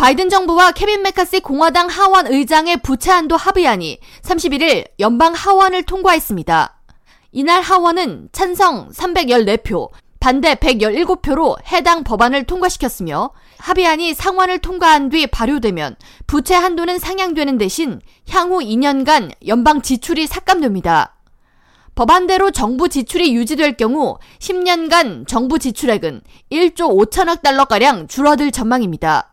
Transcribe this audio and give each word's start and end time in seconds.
바이든 0.00 0.30
정부와 0.30 0.72
케빈 0.72 1.02
메카시 1.02 1.40
공화당 1.40 1.88
하원 1.88 2.26
의장의 2.26 2.78
부채 2.78 3.10
한도 3.10 3.36
합의안이 3.36 4.00
31일 4.22 4.86
연방 4.98 5.34
하원을 5.34 5.82
통과했습니다. 5.82 6.80
이날 7.32 7.60
하원은 7.60 8.30
찬성 8.32 8.88
314표, 8.92 9.90
반대 10.18 10.54
117표로 10.54 11.58
해당 11.70 12.02
법안을 12.02 12.44
통과시켰으며 12.44 13.32
합의안이 13.58 14.14
상원을 14.14 14.60
통과한 14.60 15.10
뒤 15.10 15.26
발효되면 15.26 15.96
부채 16.26 16.54
한도는 16.54 16.98
상향되는 16.98 17.58
대신 17.58 18.00
향후 18.30 18.60
2년간 18.60 19.32
연방 19.48 19.82
지출이 19.82 20.26
삭감됩니다. 20.28 21.16
법안대로 21.94 22.52
정부 22.52 22.88
지출이 22.88 23.34
유지될 23.34 23.76
경우 23.76 24.16
10년간 24.38 25.28
정부 25.28 25.58
지출액은 25.58 26.22
1조 26.50 26.88
5천억 26.88 27.42
달러가량 27.42 28.08
줄어들 28.08 28.50
전망입니다. 28.50 29.29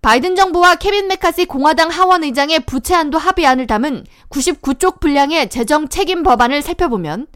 바이든 0.00 0.36
정부와 0.36 0.76
케빈 0.76 1.08
매카시 1.08 1.46
공화당 1.46 1.90
하원 1.90 2.22
의장의 2.22 2.60
부채 2.60 2.94
한도 2.94 3.18
합의안을 3.18 3.66
담은 3.66 4.04
99쪽 4.30 5.00
분량의 5.00 5.50
재정 5.50 5.88
책임 5.88 6.22
법안을 6.22 6.62
살펴보면 6.62 7.26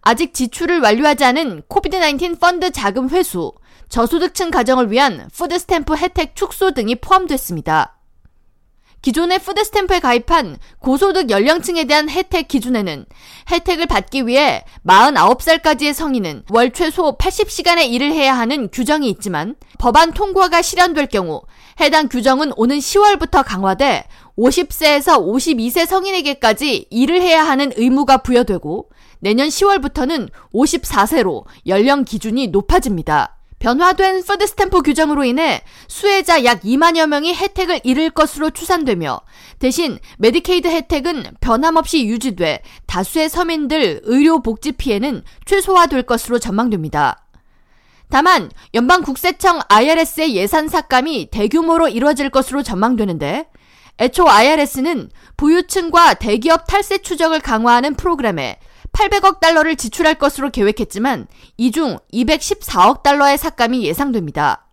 아직 0.00 0.34
지출을 0.34 0.80
완료하지 0.80 1.24
않은 1.24 1.62
COVID-19 1.68 2.40
펀드 2.40 2.70
자금 2.70 3.08
회수, 3.10 3.52
저소득층 3.88 4.50
가정을 4.50 4.90
위한 4.90 5.28
food 5.32 5.58
stamp 5.58 5.96
혜택 5.96 6.34
축소 6.34 6.72
등이 6.72 6.96
포함됐습니다. 6.96 7.97
기존의 9.02 9.38
food 9.38 9.62
stamp에 9.64 10.00
가입한 10.00 10.58
고소득 10.80 11.30
연령층에 11.30 11.84
대한 11.84 12.10
혜택 12.10 12.48
기준에는 12.48 13.06
혜택을 13.50 13.86
받기 13.86 14.26
위해 14.26 14.64
49살까지의 14.86 15.92
성인은 15.92 16.44
월 16.50 16.72
최소 16.72 17.16
80시간의 17.16 17.90
일을 17.90 18.12
해야 18.12 18.36
하는 18.36 18.68
규정이 18.70 19.08
있지만 19.10 19.54
법안 19.78 20.12
통과가 20.12 20.62
실현될 20.62 21.06
경우 21.06 21.42
해당 21.80 22.08
규정은 22.08 22.52
오는 22.56 22.78
10월부터 22.78 23.44
강화돼 23.44 24.04
50세에서 24.36 25.20
52세 25.20 25.86
성인에게까지 25.86 26.86
일을 26.90 27.22
해야 27.22 27.44
하는 27.44 27.72
의무가 27.76 28.18
부여되고 28.18 28.90
내년 29.20 29.48
10월부터는 29.48 30.30
54세로 30.54 31.44
연령 31.66 32.04
기준이 32.04 32.48
높아집니다. 32.48 33.37
변화된 33.58 34.22
food 34.22 34.46
stamp 34.46 34.82
규정으로 34.82 35.24
인해 35.24 35.62
수혜자 35.88 36.44
약 36.44 36.62
2만여 36.62 37.08
명이 37.08 37.34
혜택을 37.34 37.80
잃을 37.82 38.10
것으로 38.10 38.50
추산되며 38.50 39.20
대신 39.58 39.98
메디케이드 40.18 40.68
혜택은 40.68 41.24
변함없이 41.40 42.06
유지돼 42.06 42.62
다수의 42.86 43.28
서민들 43.28 44.00
의료 44.04 44.40
복지 44.40 44.72
피해는 44.72 45.22
최소화될 45.44 46.04
것으로 46.04 46.38
전망됩니다. 46.38 47.24
다만 48.10 48.50
연방 48.74 49.02
국세청 49.02 49.60
IRS의 49.68 50.34
예산 50.34 50.68
삭감이 50.68 51.28
대규모로 51.30 51.88
이루어질 51.88 52.30
것으로 52.30 52.62
전망되는데 52.62 53.48
애초 54.00 54.28
IRS는 54.28 55.10
부유층과 55.36 56.14
대기업 56.14 56.66
탈세 56.66 56.98
추적을 56.98 57.40
강화하는 57.40 57.94
프로그램에 57.94 58.58
800억 58.92 59.40
달러를 59.40 59.76
지출할 59.76 60.14
것으로 60.16 60.50
계획했지만 60.50 61.26
이 61.56 61.70
중 61.70 61.98
214억 62.12 63.02
달러의 63.02 63.38
삭감이 63.38 63.84
예상됩니다. 63.84 64.64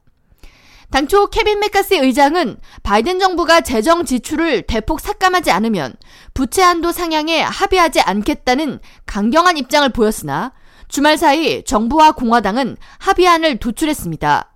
당초 0.91 1.27
케빈 1.27 1.59
메카시 1.59 1.97
의장은 1.97 2.57
바이든 2.83 3.19
정부가 3.19 3.61
재정 3.61 4.05
지출을 4.05 4.61
대폭 4.63 5.01
삭감하지 5.01 5.51
않으면 5.51 5.93
부채 6.33 6.61
한도 6.61 6.91
상향에 6.91 7.41
합의하지 7.41 8.01
않겠다는 8.01 8.79
강경한 9.05 9.57
입장을 9.57 9.87
보였으나 9.89 10.53
주말 10.87 11.17
사이 11.17 11.63
정부와 11.65 12.13
공화당은 12.13 12.77
합의안을 12.99 13.57
도출했습니다. 13.57 14.51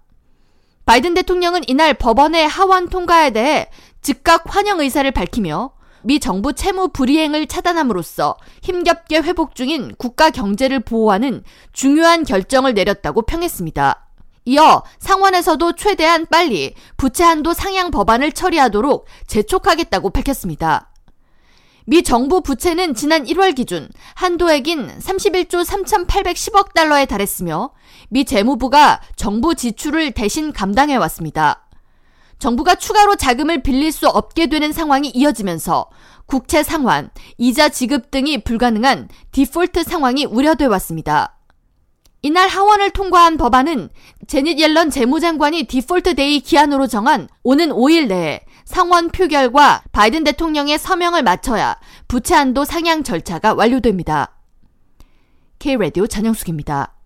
바이든 0.86 1.14
대통령은 1.16 1.62
이날 1.68 1.94
법원의 1.94 2.48
하원 2.48 2.90
통과에 2.90 3.32
대해 3.32 3.70
즉각 4.02 4.44
환영 4.56 4.80
의사를 4.80 5.10
밝히며 5.12 5.72
미 6.04 6.20
정부 6.20 6.54
채무 6.54 6.90
불이행을 6.90 7.48
차단함으로써 7.48 8.38
힘겹게 8.62 9.18
회복 9.18 9.56
중인 9.56 9.96
국가 9.98 10.30
경제를 10.30 10.80
보호하는 10.80 11.44
중요한 11.74 12.24
결정을 12.24 12.74
내렸다고 12.74 13.24
평했습니다. 13.24 14.08
이어 14.46 14.84
상원에서도 15.00 15.74
최대한 15.74 16.26
빨리 16.26 16.74
부채 16.98 17.24
한도 17.24 17.54
상향 17.54 17.92
법안을 17.92 18.32
처리하도록 18.32 19.06
재촉하겠다고 19.28 20.10
밝혔습니다. 20.10 20.90
미 21.86 22.04
정부 22.04 22.42
부채는 22.42 22.94
지난 22.94 23.26
1월 23.26 23.56
기준 23.56 23.90
한도액인 24.16 25.00
31조 25.00 25.66
3,810억 25.66 26.74
달러에 26.74 27.06
달했으며 27.06 27.72
미 28.10 28.26
재무부가 28.26 29.02
정부 29.16 29.56
지출을 29.56 30.12
대신 30.12 30.54
감당해 30.54 30.96
왔습니다. 30.96 31.69
정부가 32.40 32.76
추가로 32.76 33.16
자금을 33.16 33.62
빌릴 33.62 33.92
수 33.92 34.08
없게 34.08 34.48
되는 34.48 34.72
상황이 34.72 35.10
이어지면서 35.10 35.90
국채 36.26 36.64
상환, 36.64 37.10
이자 37.38 37.70
지급 37.70 38.12
등이 38.12 38.44
불가능한 38.44 39.10
디폴트 39.32 39.84
상황이 39.84 40.26
우려돼 40.26 40.66
왔습니다. 40.66 41.36
이날 42.22 42.50
하원을 42.50 42.92
통과한 42.92 43.38
법안은 43.38 43.90
재닛 44.28 44.60
옐런 44.60 44.90
재무장관이 44.90 45.64
default 45.64 46.16
day 46.16 46.42
기한으로 46.42 46.88
정한 46.88 47.30
오는 47.44 47.70
5일 47.70 48.08
내에 48.08 48.42
상원 48.66 49.10
표결과 49.10 49.84
바이든 49.92 50.24
대통령의 50.26 50.78
서명을 50.78 51.24
마쳐야 51.24 51.78
부채 52.08 52.36
한도 52.36 52.66
상향 52.66 53.04
절차가 53.04 53.54
완료됩니다. 53.54 54.36
K-라디오 55.60 56.08
전영숙입니다. 56.08 56.99